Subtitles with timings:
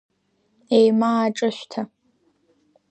[0.77, 1.81] Еимааҿышәҭа.